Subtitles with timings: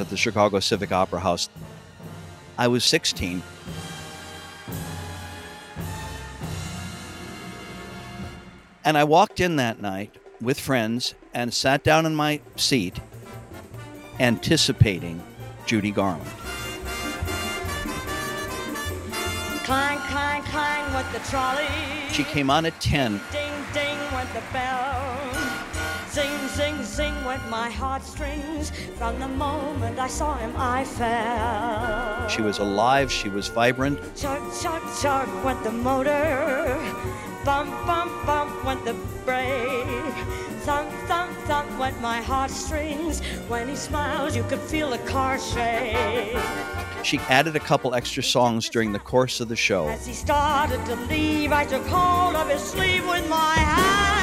[0.00, 1.48] at the Chicago Civic Opera House.
[2.58, 3.42] I was 16.
[8.84, 12.98] And I walked in that night with friends and sat down in my seat
[14.18, 15.22] anticipating
[15.66, 16.30] Judy Garland.
[19.64, 21.66] Clang, clang, clang went the trolley.
[22.10, 23.20] She came on at 10.
[23.30, 25.49] Ding, ding went the bell.
[26.90, 28.70] Zing went my heartstrings.
[28.98, 32.28] From the moment I saw him, I fell.
[32.28, 33.98] She was alive, she was vibrant.
[34.16, 36.76] Chug, chug, chug went the motor.
[37.44, 40.14] Bump, bump, bump went the brake.
[40.66, 43.20] Thump, thump, thump went my heartstrings.
[43.46, 46.36] When he smiles, you could feel the car shake.
[47.04, 49.88] She added a couple extra songs during the course of the show.
[49.88, 54.19] As he started to leave, I took hold of his sleeve with my hand.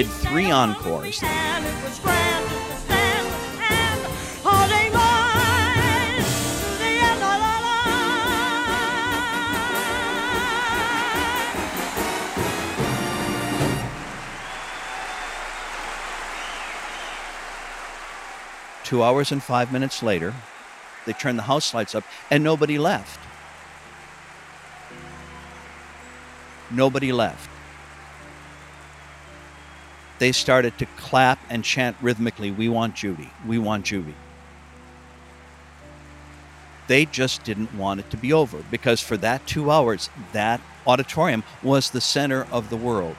[0.00, 1.20] Of three encores.
[18.82, 20.34] Two hours and five minutes later,
[21.06, 23.20] they turned the house lights up and nobody left.
[26.70, 27.51] Nobody left.
[30.22, 34.14] They started to clap and chant rhythmically, We want Judy, we want Judy.
[36.86, 41.42] They just didn't want it to be over because for that two hours, that auditorium
[41.60, 43.16] was the center of the world.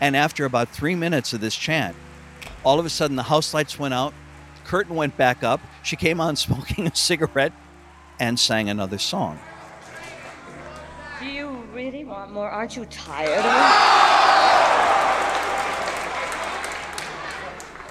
[0.00, 1.96] And after about three minutes of this chant,
[2.64, 4.14] all of a sudden the house lights went out,
[4.64, 5.60] curtain went back up.
[5.82, 7.52] She came on smoking a cigarette
[8.18, 9.38] and sang another song.
[11.78, 12.50] Really want more?
[12.50, 13.44] Aren't you tired of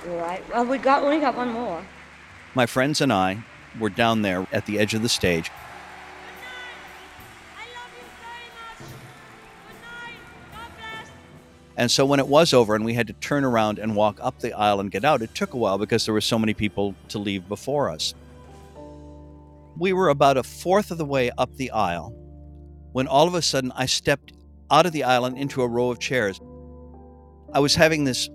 [0.03, 0.11] it?
[0.11, 0.39] You're.
[0.53, 1.85] Well, we got we got one more.
[2.53, 3.45] My friends and I
[3.79, 5.49] were down there at the edge of the stage.
[11.77, 14.39] And so when it was over and we had to turn around and walk up
[14.39, 16.93] the aisle and get out, it took a while because there were so many people
[17.07, 18.13] to leave before us.
[19.77, 22.26] We were about a fourth of the way up the aisle
[22.91, 24.33] when all of a sudden I stepped
[24.69, 26.39] out of the aisle and into a row of chairs.
[27.53, 28.29] I was having this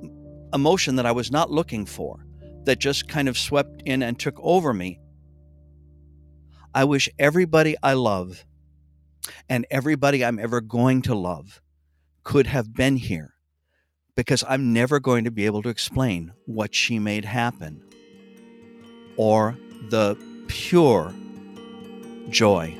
[0.55, 2.25] emotion that I was not looking for
[2.65, 4.99] that just kind of swept in and took over me.
[6.75, 8.45] I wish everybody I love
[9.49, 11.61] and everybody I'm ever going to love
[12.25, 13.35] could have been here
[14.17, 17.83] because I'm never going to be able to explain what she made happen
[19.17, 19.57] or
[19.91, 20.17] the
[20.49, 21.13] pure
[22.31, 22.77] joy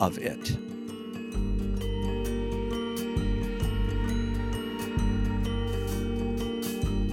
[0.00, 0.67] of it.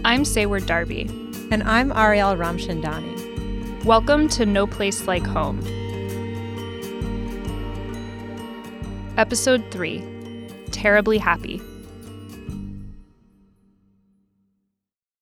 [0.06, 1.10] I'm Sayward Darby.
[1.50, 3.84] And I'm Ariel Ramchandani.
[3.86, 5.60] Welcome to No Place Like Home.
[9.18, 10.04] Episode 3
[10.70, 11.60] Terribly Happy.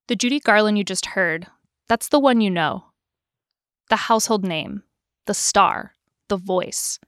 [0.10, 1.48] The Judy Garland you just heard,
[1.88, 2.84] that's the one you know.
[3.90, 4.84] The household name,
[5.28, 5.94] the star,
[6.28, 7.00] the voice.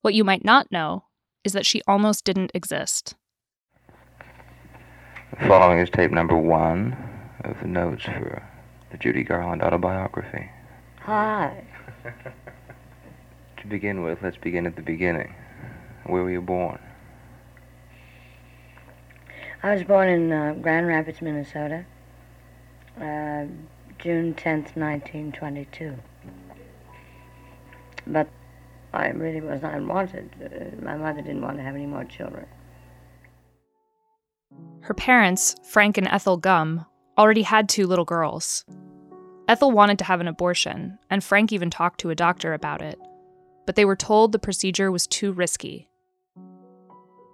[0.00, 1.04] What you might not know
[1.44, 3.16] is that she almost didn't exist.
[5.38, 6.94] The following is tape number one
[7.44, 8.42] of the notes for
[8.90, 10.50] the Judy Garland autobiography.
[11.00, 11.64] Hi.
[13.58, 15.36] To begin with, let's begin at the beginning.
[16.06, 16.80] Where were you born?
[19.62, 21.84] I was born in uh, Grand Rapids, Minnesota,
[22.96, 23.46] uh,
[24.00, 25.94] June 10th, 1922.
[28.08, 28.28] But
[28.92, 30.28] I really was not wanted.
[30.44, 32.46] Uh, my mother didn't want to have any more children.
[34.82, 36.86] Her parents, Frank and Ethel Gumm,
[37.16, 38.64] already had two little girls.
[39.46, 42.98] Ethel wanted to have an abortion, and Frank even talked to a doctor about it.
[43.64, 45.88] But they were told the procedure was too risky.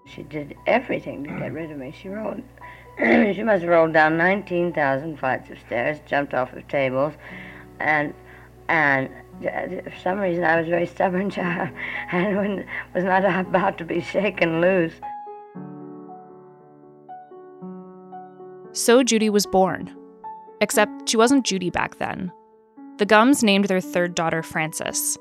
[0.07, 1.95] She did everything to get rid of me.
[1.99, 2.43] She rolled,
[2.99, 7.15] she must have rolled down 19,000 flights of stairs, jumped off of tables,
[7.81, 8.13] and
[8.69, 9.09] and
[9.41, 11.71] for some reason I was a very stubborn child
[12.13, 14.95] and was not about to be shaken loose.
[18.73, 19.95] So Judy was born.
[20.61, 22.33] Except she wasn't Judy back then.
[22.99, 25.17] The Gumms named their third daughter Frances,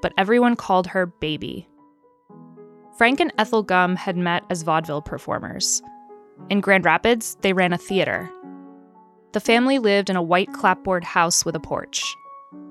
[0.00, 1.68] but everyone called her Baby.
[2.96, 5.82] Frank and Ethel Gumm had met as vaudeville performers.
[6.48, 8.30] In Grand Rapids, they ran a theater.
[9.32, 12.02] The family lived in a white clapboard house with a porch.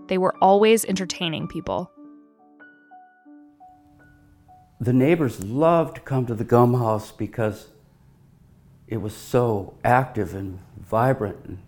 [0.07, 1.91] They were always entertaining people.
[4.79, 7.69] The neighbors loved to come to the Gumm house because
[8.87, 11.59] it was so active and vibrant and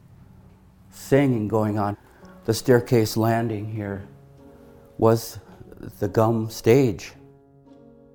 [0.90, 1.98] singing going on.
[2.46, 4.08] The staircase landing here
[4.98, 5.40] was
[6.00, 7.14] the Gumm stage.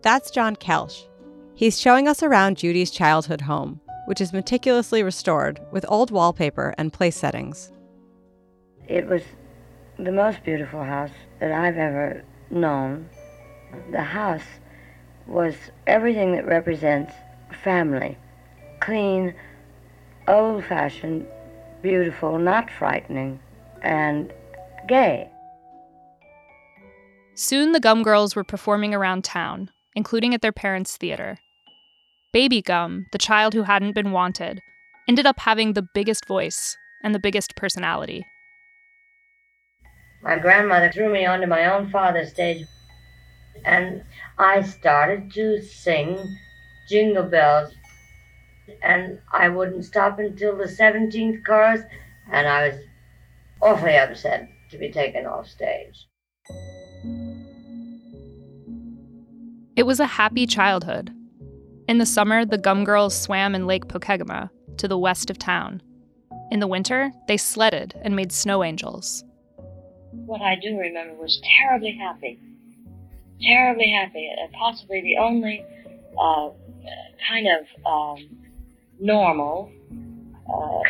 [0.03, 1.05] That's John Kelsch.
[1.55, 6.93] He's showing us around Judy's childhood home, which is meticulously restored with old wallpaper and
[6.93, 7.71] place settings.
[8.89, 9.23] It was
[9.99, 13.09] the most beautiful house that I've ever known.
[13.93, 14.43] The house
[15.27, 15.55] was
[15.87, 17.13] everything that represents
[17.63, 18.19] family
[18.81, 19.35] clean,
[20.29, 21.27] old fashioned,
[21.83, 23.41] beautiful, not frightening,
[23.83, 24.33] and
[24.89, 25.29] gay.
[27.35, 31.39] Soon the Gumm Girls were performing around town, including at their parents' theater.
[32.33, 34.61] Baby Gumm, the child who hadn't been wanted,
[35.09, 38.25] ended up having the biggest voice and the biggest personality.
[40.23, 42.65] My grandmother threw me onto my own father's stage,
[43.65, 44.03] and
[44.39, 46.19] I started to sing
[46.89, 47.75] Jingle Bells
[48.83, 51.83] and I wouldn't stop until the 17th chorus,
[52.31, 52.79] and I was
[53.61, 56.07] awfully upset to be taken off stage.
[59.77, 61.13] It was a happy childhood.
[61.89, 65.83] In the summer, the Gumm Girls swam in Lake Pokegama, to the west of town.
[66.51, 69.25] In the winter, they sledded and made snow angels.
[70.13, 72.39] What I do remember was terribly happy.
[73.43, 74.31] Terribly happy.
[74.33, 75.65] Uh, possibly the only
[76.19, 76.51] uh,
[77.29, 78.44] kind of um,
[78.99, 79.71] normal,
[80.49, 80.81] uh,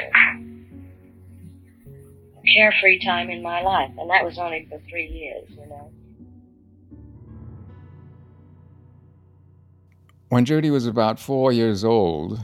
[2.54, 5.90] carefree time in my life, and that was only for three years, you know.
[10.28, 12.40] When Judy was about four years old,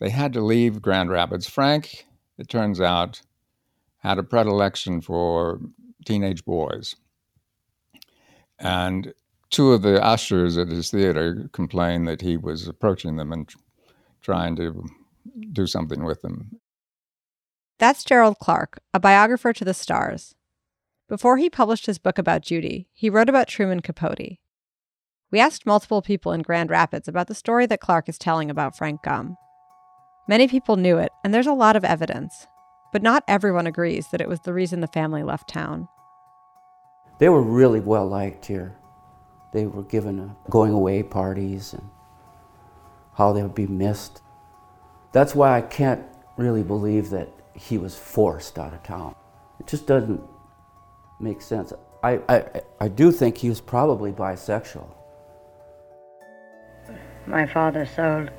[0.00, 1.48] they had to leave Grand Rapids.
[1.48, 2.06] Frank,
[2.38, 3.22] it turns out,
[3.98, 5.60] had a predilection for
[6.04, 6.96] teenage boys.
[8.58, 9.14] And
[9.50, 13.50] two of the ushers at his theater complained that he was approaching them and
[14.22, 14.84] trying to
[15.52, 16.60] do something with them.
[17.78, 20.34] That's Gerald Clarke, a biographer to the stars.
[21.08, 24.38] Before he published his book about Judy, he wrote about Truman Capote.
[25.32, 28.76] We asked multiple people in Grand Rapids about the story that Clarke is telling about
[28.76, 29.36] Frank Gumm.
[30.28, 32.46] Many people knew it, and there's a lot of evidence,
[32.92, 35.88] but not everyone agrees that it was the reason the family left town.
[37.18, 38.76] They were really well liked here.
[39.52, 41.88] They were given going away parties and
[43.20, 44.22] how they would be missed.
[45.12, 46.02] That's why I can't
[46.38, 49.14] really believe that he was forced out of town.
[49.60, 50.22] It just doesn't
[51.20, 51.70] make sense.
[52.02, 52.44] I, I,
[52.80, 54.88] I do think he was probably bisexual.
[57.26, 58.30] My father sold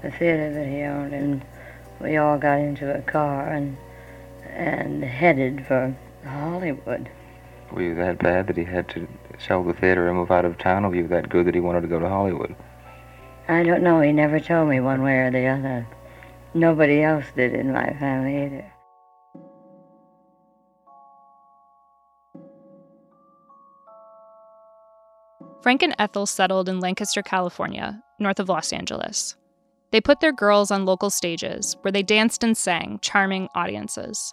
[0.00, 1.44] the theater that he owned, and
[2.00, 3.76] we all got into a car and
[4.46, 5.92] and headed for
[6.24, 7.10] Hollywood.
[7.72, 9.08] Were you that bad that he had to
[9.40, 11.60] sell the theater and move out of town, or were you that good that he
[11.60, 12.54] wanted to go to Hollywood?
[13.50, 14.00] I don't know.
[14.00, 15.88] He never told me one way or the other.
[16.54, 18.72] Nobody else did in my family either.
[25.62, 29.34] Frank and Ethel settled in Lancaster, California, north of Los Angeles.
[29.90, 34.32] They put their girls on local stages where they danced and sang, charming audiences.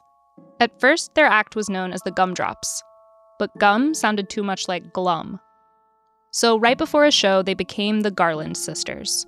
[0.60, 2.84] At first, their act was known as the Gumdrops,
[3.40, 5.40] but gum sounded too much like glum,
[6.38, 9.26] so, right before a show, they became the Garland sisters.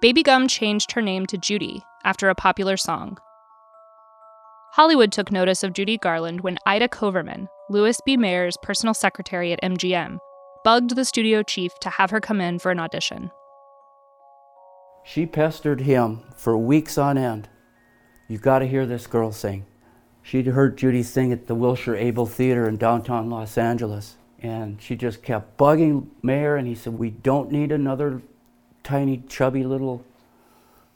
[0.00, 3.18] Baby Gumm changed her name to Judy after a popular song.
[4.74, 8.16] Hollywood took notice of Judy Garland when Ida Koverman, Louis B.
[8.16, 10.18] Mayer's personal secretary at MGM,
[10.62, 13.32] bugged the studio chief to have her come in for an audition.
[15.04, 17.48] She pestered him for weeks on end.
[18.28, 19.66] You've got to hear this girl sing.
[20.22, 24.18] She'd heard Judy sing at the Wilshire Ebell Theater in downtown Los Angeles.
[24.42, 28.22] And she just kept bugging Mayer, and he said, We don't need another
[28.82, 30.04] tiny, chubby little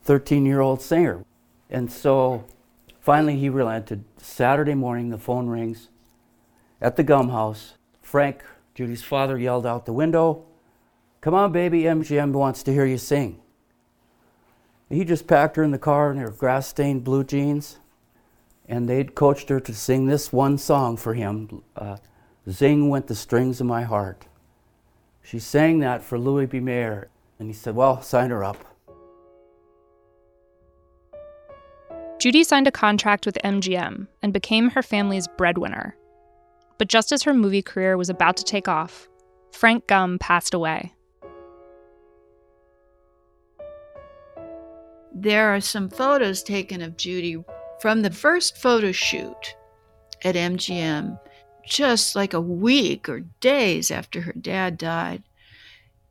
[0.04, 1.24] 13 year old singer.
[1.68, 2.44] And so
[3.00, 4.04] finally he relented.
[4.18, 5.88] Saturday morning, the phone rings
[6.80, 7.74] at the Gumm house.
[8.02, 8.42] Frank,
[8.74, 10.44] Judy's father, yelled out the window,
[11.20, 13.40] Come on, baby, MGM wants to hear you sing.
[14.88, 17.78] He just packed her in the car in her grass stained blue jeans,
[18.66, 21.98] and they'd coached her to sing this one song for him uh,
[22.50, 24.26] Zing Went the Strings of My Heart.
[25.22, 26.60] She sang that for Louis B.
[26.60, 28.64] Mayer, and he said, Well, sign her up.
[32.18, 35.96] Judy signed a contract with MGM and became her family's breadwinner.
[36.78, 39.08] But just as her movie career was about to take off,
[39.52, 40.94] Frank Gumm passed away.
[45.14, 47.42] There are some photos taken of Judy
[47.80, 49.56] from the first photo shoot
[50.22, 51.18] at MGM,
[51.66, 55.22] just like a week or days after her dad died.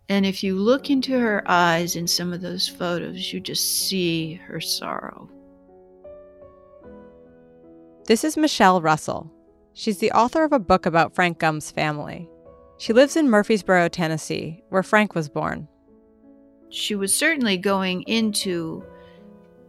[0.07, 4.33] And if you look into her eyes in some of those photos, you just see
[4.33, 5.29] her sorrow.
[8.05, 9.31] This is Michelle Russell.
[9.73, 12.27] She's the author of a book about Frank Gumm's family.
[12.79, 15.67] She lives in Murfreesboro, Tennessee, where Frank was born.
[16.69, 18.83] She was certainly going into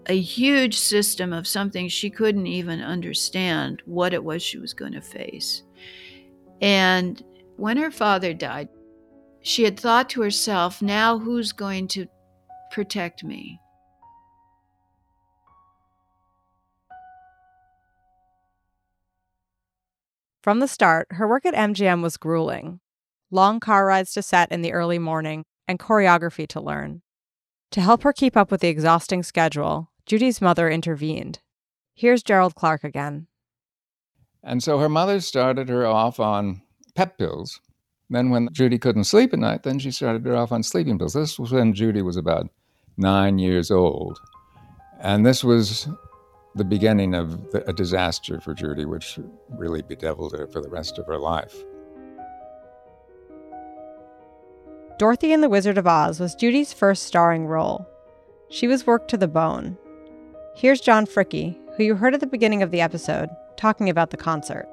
[0.07, 4.93] a huge system of something she couldn't even understand what it was she was going
[4.93, 5.63] to face.
[6.61, 7.23] And
[7.57, 8.69] when her father died,
[9.43, 12.07] she had thought to herself, now who's going to
[12.71, 13.59] protect me?
[20.43, 22.81] From the start, her work at MGM was grueling
[23.31, 27.03] long car rides to set in the early morning and choreography to learn.
[27.73, 31.39] To help her keep up with the exhausting schedule, Judy's mother intervened.
[31.95, 33.29] Here's Gerald Clarke again.
[34.43, 36.63] And so her mother started her off on
[36.95, 37.61] pep pills.
[38.09, 41.13] Then, when Judy couldn't sleep at night, then she started her off on sleeping pills.
[41.13, 42.51] This was when Judy was about
[42.97, 44.19] nine years old.
[45.01, 45.89] And this was
[46.57, 49.19] the beginning of a disaster for Judy, which
[49.51, 51.55] really bedeviled her for the rest of her life.
[54.99, 57.87] Dorothy in The Wizard of Oz was Judy's first starring role.
[58.51, 59.79] She was worked to the bone.
[60.57, 64.17] Here's John Fricke, who you heard at the beginning of the episode, talking about the
[64.17, 64.67] concert.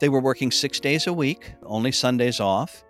[0.00, 2.82] They were working six days a week, only Sundays off.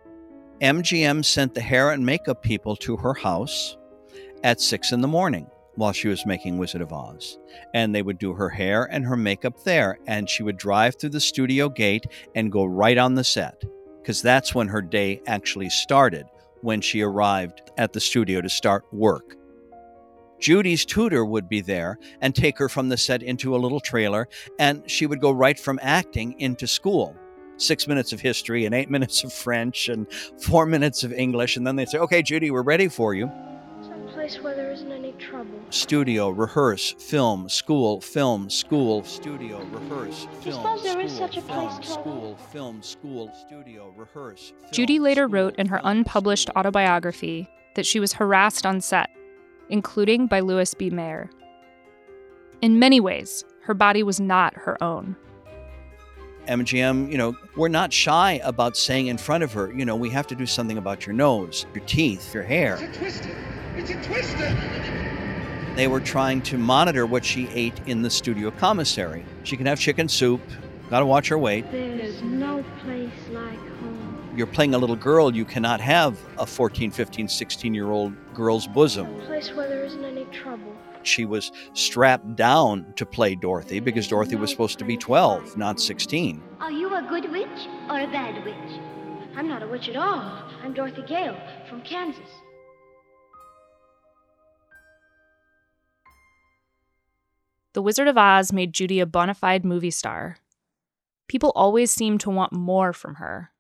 [0.63, 3.77] MGM sent the hair and makeup people to her house
[4.43, 7.39] at six in the morning while she was making Wizard of Oz.
[7.75, 11.11] And they would do her hair and her makeup there, and she would drive through
[11.11, 13.63] the studio gate and go right on the set,
[14.01, 16.25] because that's when her day actually started,
[16.63, 19.37] when she arrived at the studio to start work.
[20.39, 24.29] Judy's tutor would be there and take her from the set into a little trailer,
[24.59, 27.15] and she would go right from acting into school.
[27.59, 30.07] Six minutes of history and eight minutes of French and
[30.41, 33.31] four minutes of English, and then they'd say, Okay, Judy, we're ready for you.
[33.83, 35.59] Someplace where there isn't any trouble.
[35.71, 41.27] Studio, rehearse, film, school, film, school, studio, rehearse, Do you film, suppose there is school,
[41.29, 42.01] such a film, place, Toto?
[42.03, 44.51] school, film, school, studio, rehearse.
[44.61, 49.11] film, Judy later school, wrote in her unpublished autobiography that she was harassed on set,
[49.69, 50.91] including by Louis B.
[50.91, 51.31] Mayer.
[52.63, 55.17] In many ways, her body was not her own.
[56.47, 60.11] MGM, you know, we're not shy about saying in front of her, you know, we
[60.11, 62.79] have to do something about your nose, your teeth, your hair.
[62.81, 63.37] It's a twister.
[63.77, 64.57] It's a twister.
[65.75, 69.25] They were trying to monitor what she ate in the studio commissary.
[69.43, 70.41] She can have chicken soup,
[70.89, 71.71] got to watch her weight.
[71.71, 73.76] There's no place like home.
[74.37, 78.67] You're playing a little girl, you cannot have a 14, 15, 16 year old girl's
[78.67, 79.07] bosom.
[79.07, 80.77] A place where there isn't any trouble.
[81.05, 85.81] She was strapped down to play Dorothy because Dorothy was supposed to be 12, not
[85.81, 86.43] 16.
[86.61, 87.49] Are you a good witch
[87.89, 88.81] or a bad witch?
[89.37, 90.43] I'm not a witch at all.
[90.63, 91.41] I'm Dorothy Gale
[91.71, 92.29] from Kansas.
[97.73, 100.37] The Wizard of Oz made Judy a bona fide movie star.
[101.27, 103.51] People always seemed to want more from her.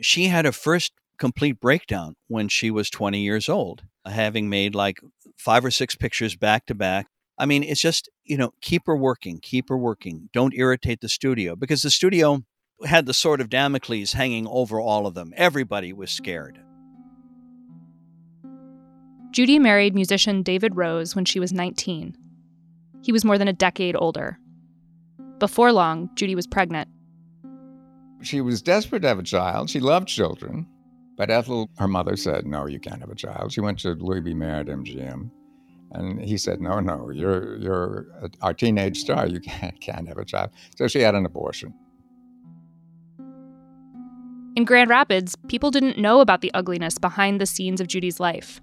[0.00, 4.98] She had her first complete breakdown when she was 20 years old, having made like
[5.36, 7.06] five or six pictures back to back.
[7.38, 10.28] I mean, it's just, you know, keep her working, keep her working.
[10.32, 12.42] Don't irritate the studio because the studio
[12.84, 15.32] had the sword of Damocles hanging over all of them.
[15.36, 16.58] Everybody was scared.
[19.30, 22.16] Judy married musician David Rose when she was 19.
[23.02, 24.38] He was more than a decade older.
[25.38, 26.88] Before long, Judy was pregnant.
[28.22, 29.70] She was desperate to have a child.
[29.70, 30.66] She loved children.
[31.16, 33.52] But Ethel, her mother, said, No, you can't have a child.
[33.52, 34.34] She went to Louis B.
[34.34, 35.30] Mayer at MGM.
[35.92, 38.06] And he said, No, no, you're, you're
[38.40, 39.26] our teenage star.
[39.26, 40.50] You can't, can't have a child.
[40.76, 41.74] So she had an abortion.
[44.56, 48.60] In Grand Rapids, people didn't know about the ugliness behind the scenes of Judy's life.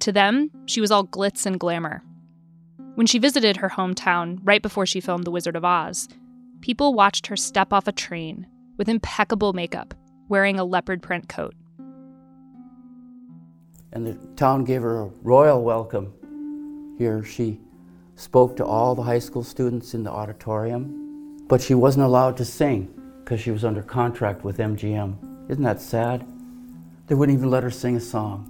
[0.00, 2.02] To them, she was all glitz and glamour.
[2.94, 6.08] When she visited her hometown right before she filmed The Wizard of Oz,
[6.60, 8.46] people watched her step off a train
[8.80, 9.92] with impeccable makeup,
[10.30, 11.54] wearing a leopard print coat.
[13.92, 16.14] And the town gave her a royal welcome.
[16.96, 17.60] Here she
[18.16, 22.44] spoke to all the high school students in the auditorium, but she wasn't allowed to
[22.46, 22.88] sing
[23.22, 25.50] because she was under contract with MGM.
[25.50, 26.26] Isn't that sad?
[27.06, 28.49] They wouldn't even let her sing a song.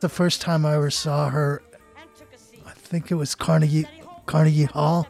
[0.00, 1.60] The first time I ever saw her,
[2.64, 3.86] I think it was Carnegie
[4.26, 5.08] Carnegie Hall.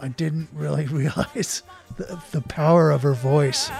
[0.00, 1.62] I didn't really realize
[1.96, 3.70] the, the power of her voice.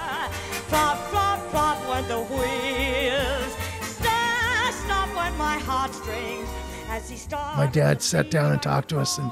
[7.56, 9.30] My dad sat down and talked to us and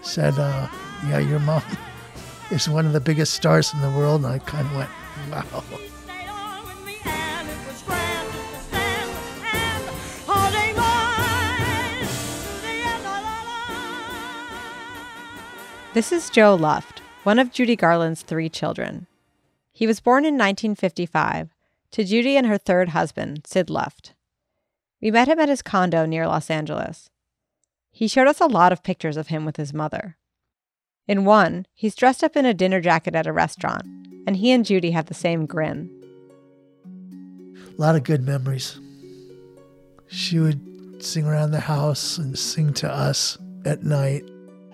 [0.00, 0.68] said, uh,
[1.06, 1.62] "Yeah, your mom
[2.50, 4.90] is one of the biggest stars in the world." And I kind of went,
[5.30, 5.64] "Wow."
[15.94, 19.06] This is Joe Luft, one of Judy Garland's three children.
[19.70, 21.50] He was born in 1955
[21.92, 24.12] to Judy and her third husband, Sid Luft.
[25.00, 27.10] We met him at his condo near Los Angeles.
[27.92, 30.16] He showed us a lot of pictures of him with his mother.
[31.06, 33.84] In one, he's dressed up in a dinner jacket at a restaurant,
[34.26, 35.90] and he and Judy have the same grin.
[37.68, 38.80] A lot of good memories.
[40.08, 44.24] She would sing around the house and sing to us at night.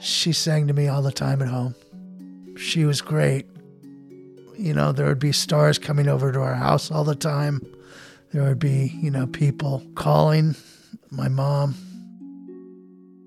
[0.00, 1.74] She sang to me all the time at home.
[2.56, 3.46] She was great.
[4.58, 7.60] You know, there would be stars coming over to our house all the time.
[8.32, 10.56] There would be, you know, people calling
[11.10, 11.74] my mom.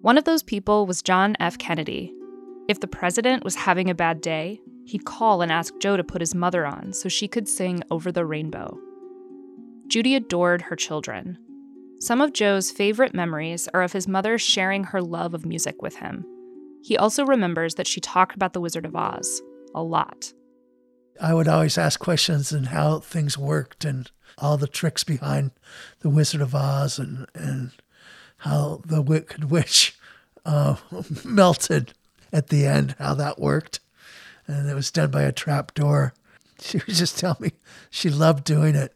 [0.01, 1.57] One of those people was John F.
[1.57, 2.13] Kennedy.
[2.67, 6.21] If the president was having a bad day, he'd call and ask Joe to put
[6.21, 8.77] his mother on so she could sing Over the Rainbow.
[9.87, 11.37] Judy adored her children.
[11.99, 15.97] Some of Joe's favorite memories are of his mother sharing her love of music with
[15.97, 16.25] him.
[16.83, 19.41] He also remembers that she talked about the Wizard of Oz
[19.73, 20.33] a lot.
[21.21, 25.51] I would always ask questions and how things worked and all the tricks behind
[26.01, 27.71] the Wizard of Oz and, and
[28.37, 29.97] how the Wicked Witch
[30.45, 30.75] uh,
[31.23, 31.93] melted
[32.33, 33.79] at the end, how that worked.
[34.45, 36.13] And it was done by a trap door.
[36.61, 37.51] She would just tell me
[37.89, 38.95] she loved doing it.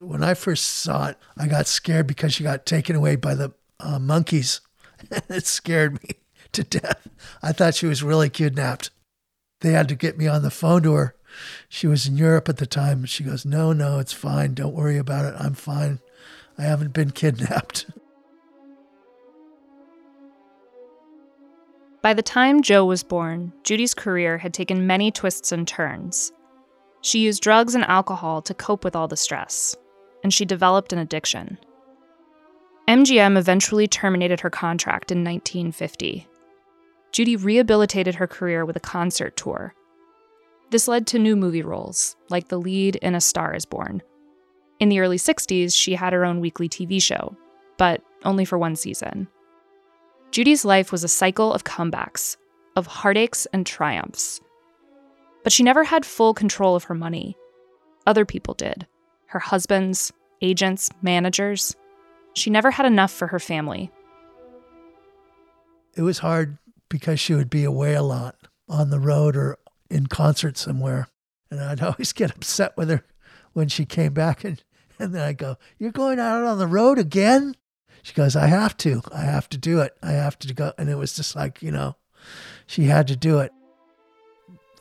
[0.00, 3.52] When I first saw it, I got scared because she got taken away by the
[3.78, 4.60] uh, monkeys.
[5.28, 6.16] it scared me
[6.56, 7.08] to death.
[7.42, 8.90] I thought she was really kidnapped.
[9.60, 11.14] They had to get me on the phone to her.
[11.68, 13.04] She was in Europe at the time.
[13.04, 14.54] She goes, No, no, it's fine.
[14.54, 15.34] Don't worry about it.
[15.38, 16.00] I'm fine.
[16.58, 17.86] I haven't been kidnapped.
[22.02, 26.32] By the time Joe was born, Judy's career had taken many twists and turns.
[27.00, 29.76] She used drugs and alcohol to cope with all the stress,
[30.22, 31.58] and she developed an addiction.
[32.88, 36.28] MGM eventually terminated her contract in 1950.
[37.16, 39.74] Judy rehabilitated her career with a concert tour.
[40.70, 44.02] This led to new movie roles, like the lead in A Star is Born.
[44.80, 47.34] In the early 60s, she had her own weekly TV show,
[47.78, 49.28] but only for one season.
[50.30, 52.36] Judy's life was a cycle of comebacks,
[52.76, 54.38] of heartaches and triumphs.
[55.42, 57.34] But she never had full control of her money.
[58.06, 58.86] Other people did
[59.28, 61.74] her husbands, agents, managers.
[62.34, 63.90] She never had enough for her family.
[65.94, 68.36] It was hard because she would be away a lot
[68.68, 69.58] on the road or
[69.90, 71.08] in concert somewhere.
[71.50, 73.04] And I'd always get upset with her
[73.52, 74.62] when she came back and,
[74.98, 77.56] and then I'd go, You're going out on the road again?
[78.02, 79.02] She goes, I have to.
[79.12, 79.96] I have to do it.
[80.00, 80.72] I have to go.
[80.78, 81.96] And it was just like, you know,
[82.66, 83.50] she had to do it.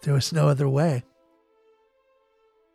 [0.04, 1.04] There was no other way.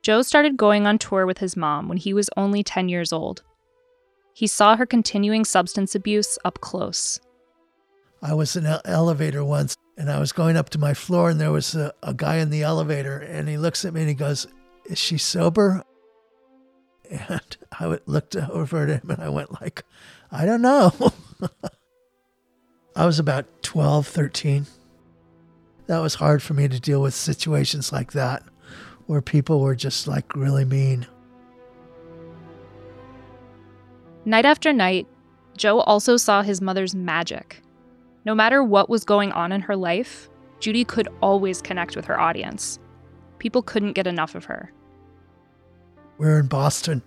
[0.03, 3.43] Joe started going on tour with his mom when he was only 10 years old.
[4.33, 7.21] He saw her continuing substance abuse up close.
[8.23, 11.41] I was in an elevator once and I was going up to my floor and
[11.41, 14.15] there was a, a guy in the elevator and he looks at me and he
[14.15, 14.47] goes,
[14.87, 15.83] Is she sober?
[17.11, 19.85] And I looked over at him and I went like,
[20.31, 20.93] I don't know.
[22.97, 24.67] I was about 12, 13.
[25.87, 28.43] That was hard for me to deal with situations like that
[29.07, 31.07] where people were just like really mean.
[34.25, 35.09] Night after night,
[35.57, 37.63] Joe also saw his mother's magic.
[38.25, 40.29] No matter what was going on in her life,
[40.61, 42.79] Judy could always connect with her audience.
[43.39, 44.73] People couldn't get enough of her.
[46.19, 47.03] We are in Boston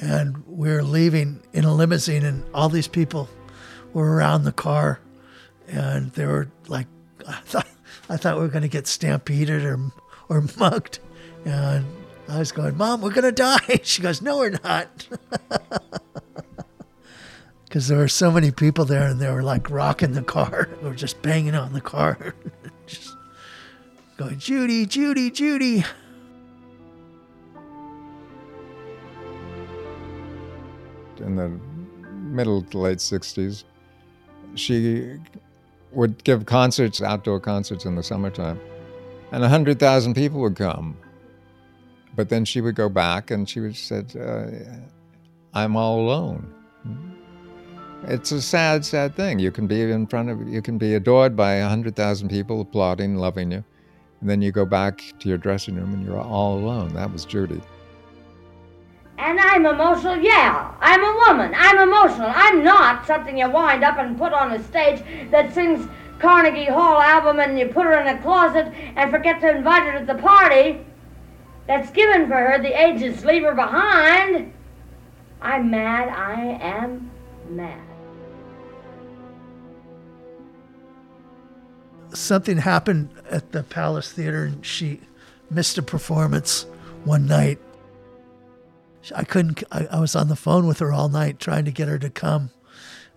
[0.00, 3.28] and we are leaving in a limousine, and all these people
[3.92, 5.00] were around the car,
[5.68, 6.86] and they were like,
[7.28, 7.66] I thought,
[8.08, 9.78] I thought we were going to get stampeded or,
[10.28, 10.98] or mugged.
[11.44, 11.86] And
[12.28, 13.80] I was going, Mom, we're going to die.
[13.82, 15.08] She goes, No, we're not.
[17.76, 20.70] Because there were so many people there and they were like rocking the car.
[20.82, 22.34] Were just banging on the car.
[22.86, 23.14] just
[24.16, 25.84] going, Judy, Judy, Judy.
[31.18, 31.50] In the
[32.14, 33.64] middle to late 60s,
[34.54, 35.18] she
[35.92, 38.58] would give concerts, outdoor concerts in the summertime,
[39.32, 40.96] and 100,000 people would come.
[42.14, 44.46] But then she would go back and she would said, uh,
[45.52, 46.54] I'm all alone.
[48.04, 49.38] It's a sad, sad thing.
[49.38, 53.50] You can be in front of, you can be adored by 100,000 people applauding, loving
[53.50, 53.64] you.
[54.20, 56.94] And then you go back to your dressing room and you're all alone.
[56.94, 57.60] That was Judy.
[59.18, 60.74] And I'm emotional, yeah.
[60.80, 61.54] I'm a woman.
[61.56, 62.30] I'm emotional.
[62.32, 67.00] I'm not something you wind up and put on a stage that sings Carnegie Hall
[67.00, 70.14] album and you put her in a closet and forget to invite her to the
[70.14, 70.80] party
[71.66, 74.52] that's given for her the ages leave her behind.
[75.40, 76.08] I'm mad.
[76.08, 77.10] I am
[77.50, 77.85] mad.
[82.12, 85.00] Something happened at the Palace Theater and she
[85.50, 86.66] missed a performance
[87.04, 87.58] one night
[89.14, 89.62] I couldn't.
[89.70, 92.10] I, I, was on the phone with her all night trying to get her to
[92.10, 92.50] come,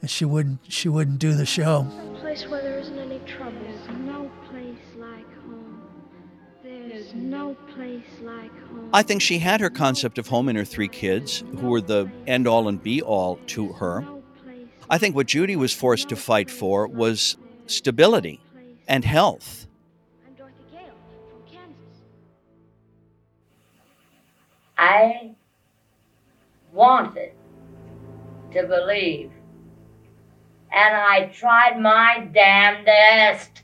[0.02, 0.60] and she wouldn't.
[0.68, 1.88] She wouldn't do the show.
[1.88, 3.58] A place where there isn't any trouble.
[3.62, 5.82] There's no place like home.
[6.64, 8.90] There's no place like home.
[8.94, 12.10] I think she had her concept of home in her three kids, who were the
[12.28, 14.06] end all and be all to her.
[14.90, 18.42] I think what Judy was forced to fight for was stability
[18.90, 19.68] and health.
[24.78, 25.36] I
[26.74, 27.34] wanted
[28.52, 29.32] to believe.
[30.72, 33.64] And I tried my damnedest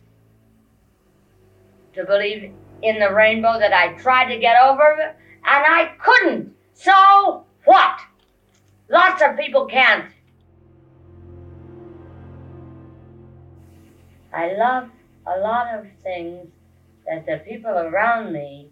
[1.94, 6.54] to believe in the rainbow that I tried to get over, and I couldn't.
[6.74, 8.02] So what?
[8.90, 10.12] Lots of people can't.
[14.34, 14.90] I love
[15.28, 16.48] a lot of things
[17.08, 18.70] that the people around me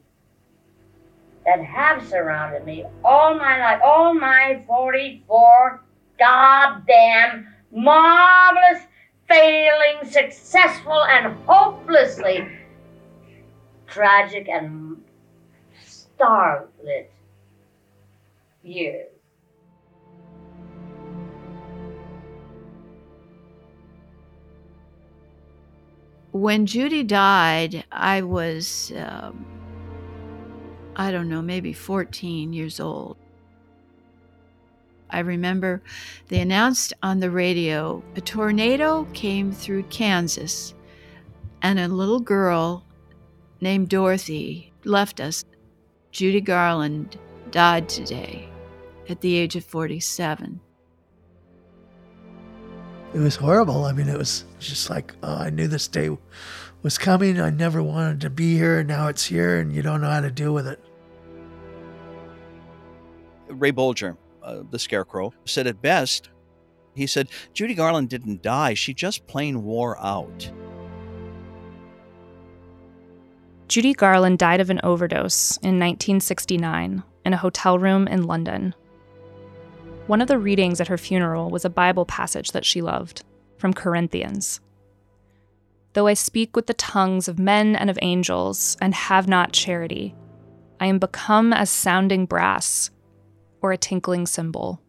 [1.46, 5.84] that have surrounded me all my life, all my 44
[6.20, 8.84] goddamn marvelous,
[9.28, 12.48] failing, successful, and hopelessly
[13.88, 15.02] tragic and
[15.86, 17.12] starlit
[18.64, 19.13] years.
[26.34, 28.92] When Judy died, I was.
[28.98, 29.46] Um,
[30.96, 33.18] I don't know, maybe 14 years old.
[35.12, 35.84] I remember
[36.30, 40.74] they announced on the radio a tornado came through Kansas,
[41.62, 42.84] and a little girl
[43.62, 45.46] named Dorothy left us.
[46.12, 47.16] Judy Garland
[47.52, 48.50] died today
[49.08, 50.60] at the age of 47.
[53.14, 53.86] It was horrible.
[53.86, 56.10] I mean, it was just like, oh, I knew this day
[56.82, 57.40] was coming.
[57.40, 60.32] I never wanted to be here, now it's here, and you don't know how to
[60.32, 60.80] deal with it.
[63.48, 66.30] Ray Bolger, uh, the Scarecrow, said it best.
[66.96, 70.52] He said, Judy Garland didn't die, she just plain wore out.
[73.68, 78.76] Judy Garland died of an overdose in 1969 in a hotel room in London.
[80.08, 83.24] One of the readings at her funeral was a Bible passage that she loved,
[83.58, 84.60] from Corinthians.
[85.94, 90.14] Though I speak with the tongues of men and of angels, and have not charity,
[90.80, 92.92] I am become as sounding brass
[93.62, 94.82] or a tinkling cymbal.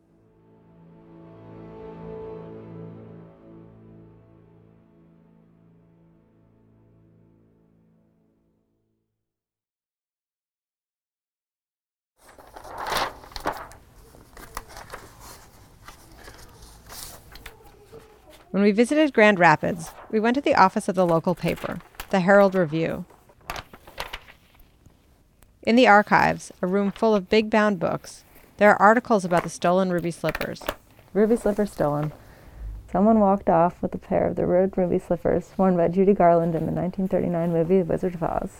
[18.54, 22.20] When we visited Grand Rapids, we went to the office of the local paper, the
[22.20, 23.04] Herald Review.
[25.64, 28.22] In the archives, a room full of big bound books,
[28.58, 30.62] there are articles about the stolen ruby slippers.
[31.12, 32.12] Ruby slippers stolen.
[32.92, 36.54] Someone walked off with a pair of the red ruby slippers worn by Judy Garland
[36.54, 38.50] in the 1939 movie The Wizard of Oz.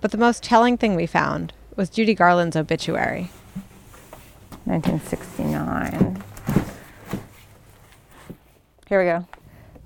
[0.00, 3.28] But the most telling thing we found was Judy Garland's obituary.
[4.64, 6.24] 1969.
[8.88, 9.26] Here we go.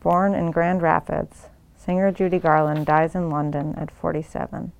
[0.01, 4.71] Born in Grand Rapids, singer Judy Garland dies in London at 47.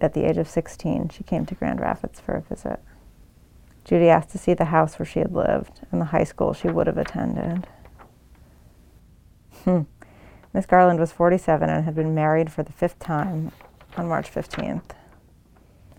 [0.00, 2.78] At the age of 16, she came to Grand Rapids for a visit.
[3.84, 6.68] Judy asked to see the house where she had lived and the high school she
[6.68, 7.66] would have attended.
[9.64, 9.82] Hmm.
[10.54, 13.50] Miss Garland was 47 and had been married for the fifth time
[13.96, 14.92] on March 15th.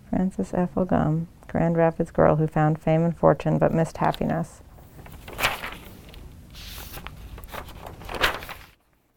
[0.09, 4.61] Frances Ethel Gumm, Grand Rapids girl who found fame and fortune but missed happiness.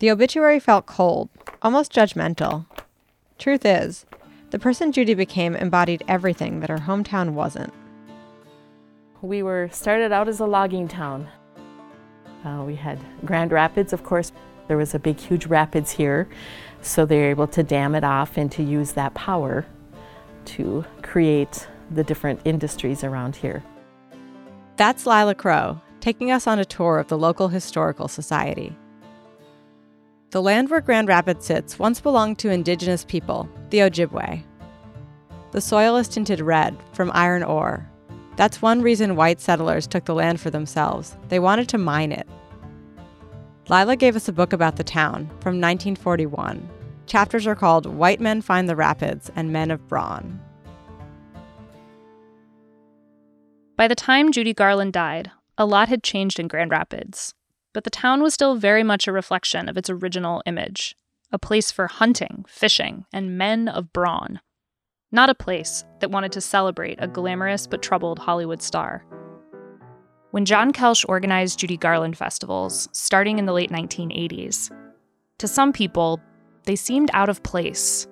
[0.00, 1.28] The obituary felt cold,
[1.60, 2.64] almost judgmental.
[3.38, 4.06] Truth is,
[4.48, 7.74] the person Judy became embodied everything that her hometown wasn't.
[9.20, 11.28] We were started out as a logging town.
[12.42, 14.32] Uh, we had Grand Rapids, of course.
[14.68, 16.30] There was a big, huge rapids here,
[16.80, 19.66] so they were able to dam it off and to use that power
[20.46, 23.62] to create the different industries around here.
[24.76, 28.74] That's Lila Crow taking us on a tour of the local historical society.
[30.30, 34.44] The land where Grand Rapids sits once belonged to indigenous people, the Ojibwe.
[35.50, 37.90] The soil is tinted red from iron ore.
[38.36, 41.16] That's one reason white settlers took the land for themselves.
[41.30, 42.28] They wanted to mine it.
[43.68, 46.68] Lila gave us a book about the town from 1941.
[47.06, 50.40] Chapters are called White Men Find the Rapids and Men of Brawn.
[53.76, 57.34] By the time Judy Garland died, a lot had changed in Grand Rapids
[57.72, 60.96] but the town was still very much a reflection of its original image
[61.32, 64.40] a place for hunting, fishing, and men of brawn.
[65.12, 69.04] Not a place that wanted to celebrate a glamorous but troubled Hollywood star.
[70.32, 74.70] When John Kelsch organized Judy Garland festivals, starting in the late 1980s,
[75.38, 76.20] to some people,
[76.64, 78.06] they seemed out of place.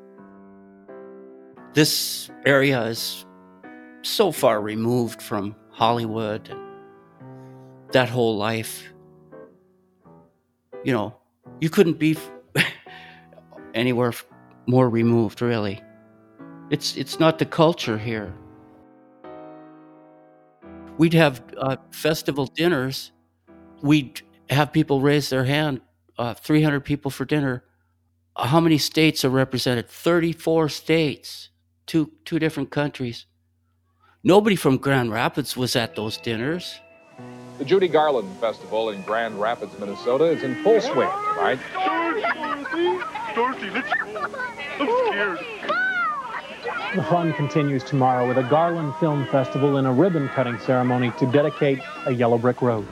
[1.75, 3.25] This area is
[4.03, 6.68] so far removed from Hollywood and
[7.92, 8.92] that whole life
[10.85, 11.14] you know,
[11.61, 12.17] you couldn't be
[13.75, 14.12] anywhere
[14.67, 15.81] more removed, really.
[16.71, 18.35] It's it's not the culture here.
[20.99, 23.12] We'd have uh, festival dinners.
[23.83, 25.81] We'd have people raise their hand.
[26.19, 27.62] Uh, 300 people for dinner.
[28.37, 29.88] How many states are represented?
[29.88, 31.51] 34 states,
[31.87, 33.27] two two different countries.
[34.25, 36.81] Nobody from Grand Rapids was at those dinners.
[37.59, 41.59] The Judy Garland Festival in Grand Rapids, Minnesota is in full swing tonight.
[43.35, 44.27] Dorothy, let's go.
[44.79, 45.38] I'm scared.
[46.94, 51.27] The fun continues tomorrow with a Garland Film Festival and a ribbon cutting ceremony to
[51.27, 52.87] dedicate a yellow brick road.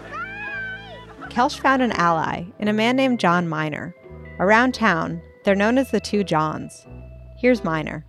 [1.31, 3.95] Kelsch found an ally in a man named John Miner.
[4.41, 6.87] Around town, they're known as the two Johns.
[7.39, 8.05] Here's Miner.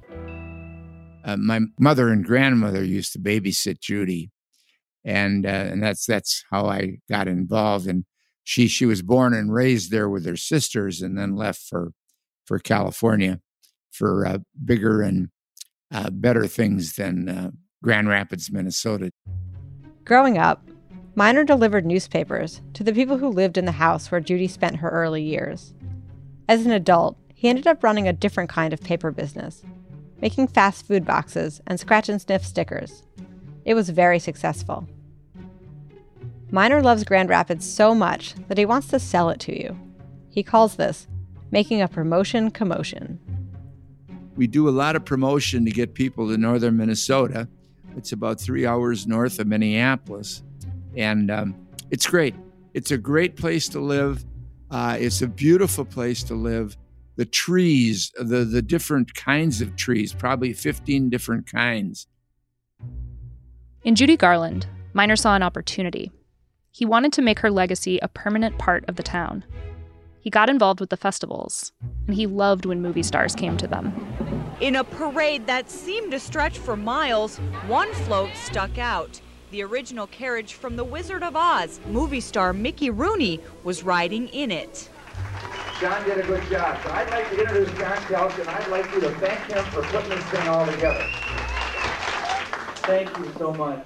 [1.24, 4.32] Uh, my mother and grandmother used to babysit Judy
[5.08, 7.88] and uh, and that's that's how I got involved.
[7.88, 8.04] And
[8.44, 11.94] she she was born and raised there with her sisters, and then left for
[12.46, 13.40] for California
[13.92, 15.30] for uh, bigger and
[15.92, 19.10] uh, better things than uh, Grand Rapids, Minnesota.
[20.04, 20.62] Growing up,
[21.16, 24.90] Miner delivered newspapers to the people who lived in the house where Judy spent her
[24.90, 25.74] early years.
[26.50, 29.64] As an adult, he ended up running a different kind of paper business,
[30.22, 33.04] making fast food boxes and scratch and sniff stickers.
[33.66, 34.88] It was very successful.
[36.50, 39.78] Miner loves Grand Rapids so much that he wants to sell it to you.
[40.30, 41.08] He calls this
[41.52, 43.20] making a promotion commotion.
[44.38, 47.50] We do a lot of promotion to get people to northern Minnesota.
[47.98, 50.44] It's about three hours north of Minneapolis.
[50.96, 52.36] And um, it's great.
[52.74, 54.24] It's a great place to live.
[54.72, 56.78] Uh, it's a beautiful place to live.
[57.16, 62.08] The trees, the, the different kinds of trees, probably 15 different kinds.
[63.84, 66.12] In Judy Garland, Miner saw an opportunity
[66.78, 69.44] he wanted to make her legacy a permanent part of the town.
[70.20, 71.72] He got involved with the festivals,
[72.06, 73.92] and he loved when movie stars came to them.
[74.62, 79.20] In a parade that seemed to stretch for miles, one float stuck out.
[79.50, 84.52] The original carriage from The Wizard of Oz, movie star Mickey Rooney, was riding in
[84.52, 84.88] it.
[85.82, 88.94] John did a good job, so I'd like to introduce John Kelsch, and I'd like
[88.94, 91.08] you to thank him for putting this thing all together.
[92.86, 93.84] Thank you so much.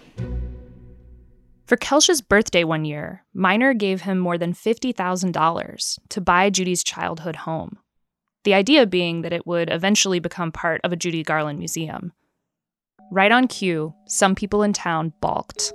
[1.71, 7.37] For Kelsch's birthday one year, Miner gave him more than $50,000 to buy Judy's childhood
[7.37, 7.77] home.
[8.43, 12.11] The idea being that it would eventually become part of a Judy Garland museum.
[13.09, 15.71] Right on cue, some people in town balked.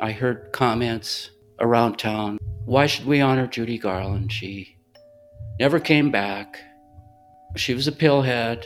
[0.00, 4.30] I heard comments around town why should we honor Judy Garland?
[4.30, 4.76] She
[5.58, 6.60] never came back.
[7.56, 8.64] She was a pillhead.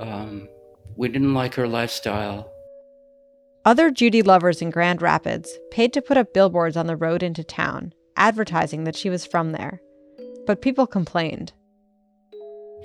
[0.00, 0.48] Um,
[0.96, 2.50] we didn't like her lifestyle.
[3.66, 7.42] Other Judy lovers in Grand Rapids paid to put up billboards on the road into
[7.42, 9.82] town, advertising that she was from there.
[10.46, 11.52] But people complained.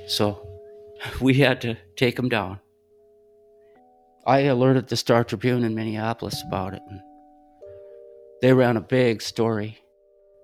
[0.07, 0.43] So
[1.21, 2.59] we had to take them down.
[4.25, 6.99] I alerted the Star Tribune in Minneapolis about it, and
[8.41, 9.77] they ran a big story.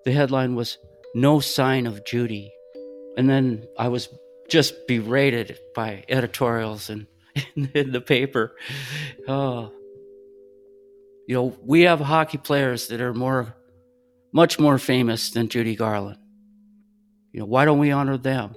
[0.06, 0.78] The headline was
[1.16, 2.54] No Sign of Judy.
[3.18, 4.08] And then I was
[4.50, 7.08] just berated by editorials and
[7.74, 8.56] in the paper.
[9.28, 9.72] Oh.
[11.28, 13.54] You know, we have hockey players that are more,
[14.32, 16.18] much more famous than Judy Garland.
[17.34, 18.56] You know, why don't we honor them?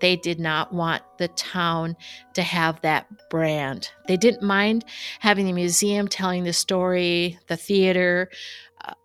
[0.00, 1.94] They did not want the town
[2.32, 3.90] to have that brand.
[4.08, 4.86] They didn't mind
[5.20, 8.30] having the museum telling the story, the theater,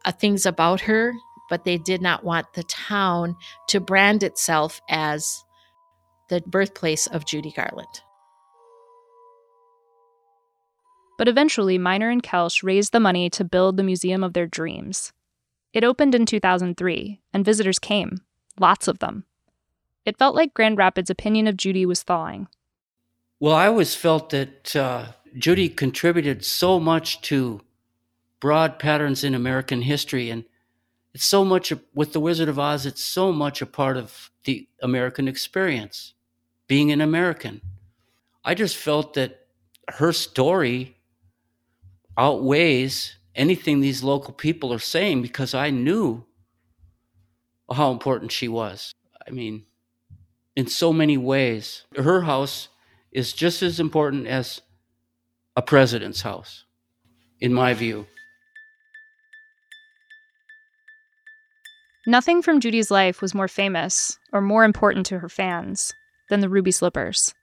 [0.06, 1.12] uh, things about her,
[1.50, 3.36] but they did not want the town
[3.68, 5.44] to brand itself as
[6.30, 8.02] the birthplace of Judy Garland.
[11.18, 15.12] But eventually, Miner and Kelsch raised the money to build the museum of their dreams.
[15.74, 18.22] It opened in 2003, and visitors came,
[18.60, 19.26] lots of them.
[20.06, 22.48] It felt like Grand Rapids' opinion of Judy was thawing.
[23.40, 27.62] Well, I always felt that uh, Judy contributed so much to
[28.40, 30.46] broad patterns in American history, and
[31.14, 32.86] it's so much with the Wizard of Oz.
[32.86, 36.14] It's so much a part of the American experience,
[36.68, 37.62] being an American.
[38.46, 39.48] I just felt that
[39.96, 40.97] her story
[42.18, 46.26] outweighs anything these local people are saying because I knew
[47.72, 48.94] how important she was.
[49.28, 49.66] I mean,
[50.56, 51.84] in so many ways.
[51.96, 52.70] Her house
[53.12, 54.62] is just as important as
[55.56, 56.66] a president's house,
[57.40, 58.08] in my view.
[62.08, 65.94] Nothing from Judy's life was more famous or more important to her fans
[66.30, 67.34] than the ruby slippers.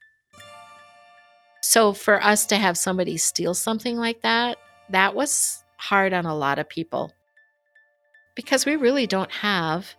[1.63, 4.59] So, for us to have somebody steal something like that,
[4.91, 7.13] that was hard on a lot of people
[8.35, 9.95] because we really don't have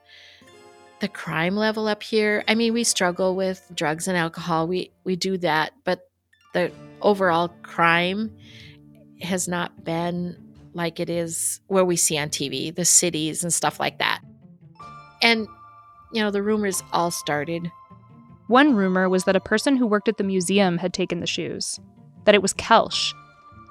[1.00, 2.44] the crime level up here.
[2.48, 4.68] I mean, we struggle with drugs and alcohol.
[4.68, 6.10] We we do that, but
[6.54, 6.72] the
[7.02, 8.36] overall crime
[9.22, 10.36] has not been
[10.74, 14.22] like it is where we see on TV, the cities and stuff like that.
[15.22, 15.48] And
[16.14, 17.70] you know, the rumors all started.
[18.48, 21.80] One rumor was that a person who worked at the museum had taken the shoes,
[22.26, 23.14] that it was Kelsch,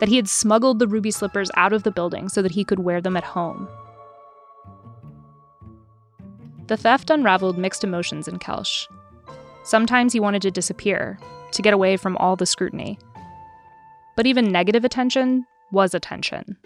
[0.00, 2.80] that he had smuggled the ruby slippers out of the building so that he could
[2.80, 3.68] wear them at home.
[6.66, 8.87] The theft unraveled mixed emotions in Kelsch.
[9.64, 11.18] Sometimes he wanted to disappear,
[11.52, 12.98] to get away from all the scrutiny.
[14.16, 16.57] But even negative attention was attention.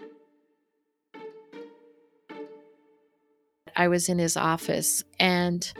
[3.75, 5.71] I was in his office and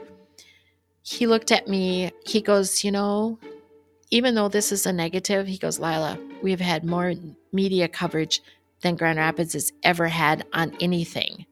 [1.01, 2.12] he looked at me.
[2.25, 3.39] He goes, You know,
[4.12, 7.13] even though this is a negative, he goes, Lila, we've had more
[7.54, 8.41] media coverage
[8.82, 11.45] than Grand Rapids has ever had on anything.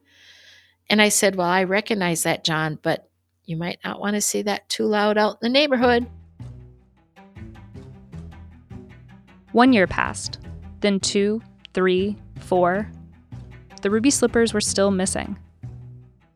[0.90, 3.10] And I said, Well, I recognize that, John, but
[3.46, 6.08] you might not want to see that too loud out in the neighborhood.
[9.52, 10.40] One year passed,
[10.82, 11.42] then two,
[11.74, 12.90] three, four.
[13.82, 15.38] The ruby slippers were still missing.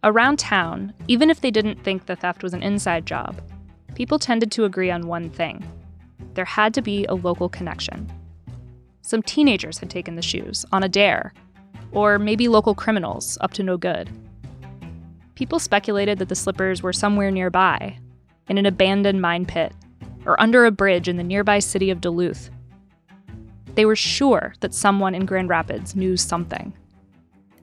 [0.04, 3.42] Around town, even if they didn't think the theft was an inside job,
[3.96, 5.64] people tended to agree on one thing
[6.34, 8.12] there had to be a local connection.
[9.02, 11.34] Some teenagers had taken the shoes on a dare,
[11.92, 14.10] or maybe local criminals up to no good
[15.42, 17.98] people speculated that the slippers were somewhere nearby,
[18.48, 19.74] in an abandoned mine pit,
[20.24, 22.52] or under a bridge in the nearby city of Duluth.
[23.74, 26.74] They were sure that someone in Grand Rapids knew something.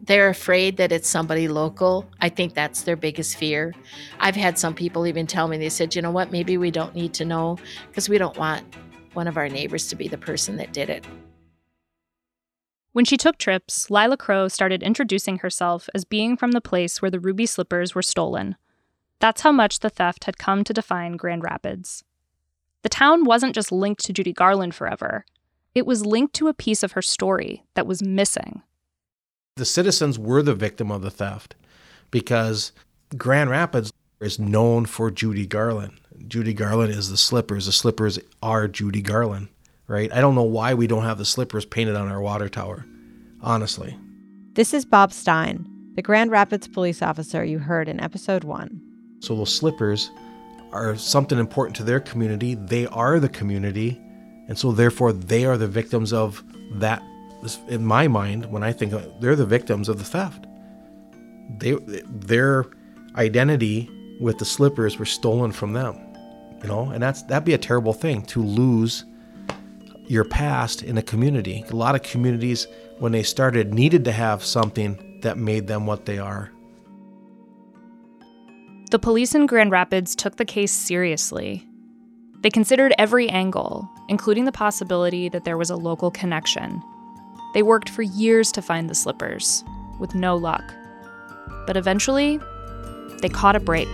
[0.09, 2.09] They're afraid that it's somebody local.
[2.19, 3.75] I think that's their biggest fear.
[4.19, 6.95] I've had some people even tell me, they said, you know what, maybe we don't
[6.95, 8.65] need to know because we don't want
[9.13, 11.07] one of our neighbors to be the person that did it.
[12.93, 17.11] When she took trips, Lila Crow started introducing herself as being from the place where
[17.11, 18.57] the ruby slippers were stolen.
[19.19, 22.03] That's how much the theft had come to define Grand Rapids.
[22.81, 25.27] The town wasn't just linked to Judy Garland forever,
[25.75, 28.63] it was linked to a piece of her story that was missing.
[29.59, 31.57] The citizens were the victim of the theft
[32.13, 32.71] because
[33.17, 35.99] Grand Rapids is known for Judy Garland.
[36.29, 37.67] Judy Garland is the slippers.
[37.67, 39.49] The slippers are Judy Garland.
[39.89, 40.13] right?
[40.13, 42.87] I don't know why we don't have the slippers painted on our water tower,
[43.41, 43.99] honestly.
[44.53, 48.81] This is Bob Stein, the Grand Rapids police officer you heard in episode one.
[49.19, 50.09] So those slippers
[50.71, 52.55] are something important to their community.
[52.55, 54.01] They are the community.
[54.47, 56.45] And so therefore they are the victims of
[56.75, 57.03] that
[57.68, 60.47] in my mind when I think of, they're the victims of the theft.
[61.59, 61.72] They
[62.07, 62.66] their
[63.14, 65.97] identity with the slippers were stolen from them.
[66.62, 69.05] You know, and that's that'd be a terrible thing to lose
[70.07, 71.64] your past in a community.
[71.70, 72.66] A lot of communities
[72.99, 76.51] when they started needed to have something that made them what they are.
[78.91, 81.66] The police in Grand Rapids took the case seriously.
[82.41, 86.82] They considered every angle, including the possibility that there was a local connection.
[87.55, 89.65] They worked for years to find the slippers,
[89.99, 90.75] with no luck.
[91.67, 92.41] But eventually,
[93.21, 93.89] they caught a break.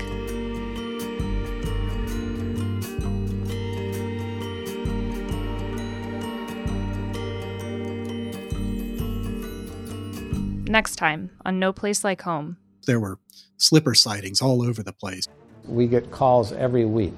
[10.69, 12.57] Next time on No Place Like Home.
[12.87, 13.19] There were
[13.59, 15.29] slipper sightings all over the place.
[15.67, 17.15] We get calls every week.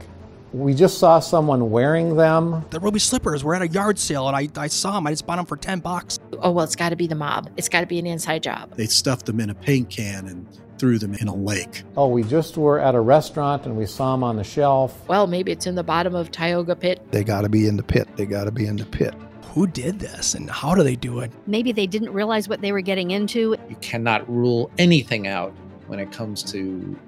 [0.53, 2.65] We just saw someone wearing them.
[2.71, 5.07] The ruby slippers were at a yard sale, and I, I saw them.
[5.07, 6.16] I just bought them for 10 bucks.
[6.41, 7.51] Oh, well, it's got to be the mob.
[7.57, 8.73] It's got to be an inside job.
[8.75, 10.47] They stuffed them in a paint can and
[10.79, 11.83] threw them in a lake.
[11.97, 15.09] Oh, we just were at a restaurant and we saw them on the shelf.
[15.09, 17.01] Well, maybe it's in the bottom of Tioga Pit.
[17.11, 18.09] They got to be in the pit.
[18.17, 19.15] They got to be in the pit.
[19.55, 21.33] Who did this and how do they do it?
[21.47, 23.57] Maybe they didn't realize what they were getting into.
[23.71, 25.55] You cannot rule anything out
[25.87, 26.99] when it comes to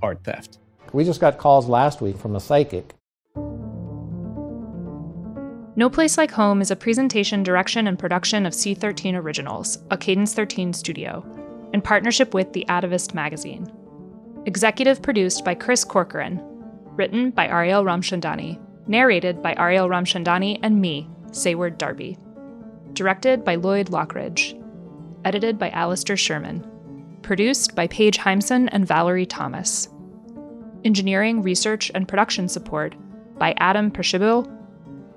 [0.00, 0.58] art theft.
[0.94, 2.94] We just got calls last week from a psychic.
[5.74, 10.34] No Place Like Home is a presentation, direction, and production of C13 Originals, a Cadence
[10.34, 11.24] 13 studio,
[11.72, 13.72] in partnership with The Atavist magazine.
[14.44, 16.42] Executive produced by Chris Corcoran.
[16.94, 18.60] Written by Ariel Ramchandani.
[18.86, 22.18] Narrated by Ariel Ramchandani and me, Sayward Darby.
[22.92, 24.62] Directed by Lloyd Lockridge.
[25.24, 26.66] Edited by Alistair Sherman.
[27.22, 29.88] Produced by Paige Heimson and Valerie Thomas.
[30.84, 32.94] Engineering, research, and production support
[33.38, 34.58] by Adam Pershibil,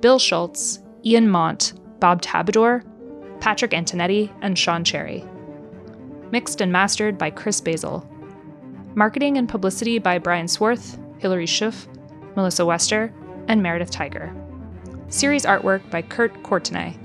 [0.01, 2.83] Bill Schultz, Ian Mont, Bob Tabador,
[3.39, 5.23] Patrick Antonetti, and Sean Cherry.
[6.31, 8.07] Mixed and mastered by Chris Basil.
[8.95, 11.87] Marketing and publicity by Brian Swarth, Hilary Schiff,
[12.35, 13.13] Melissa Wester,
[13.47, 14.33] and Meredith Tiger.
[15.09, 16.97] Series artwork by Kurt Courtenay.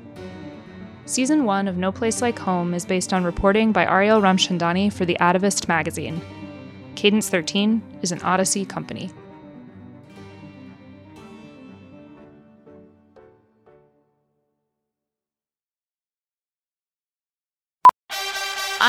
[1.04, 5.04] Season 1 of No Place Like Home is based on reporting by Ariel Ramchandani for
[5.04, 6.20] The Atavist magazine.
[6.94, 9.10] Cadence 13 is an Odyssey company.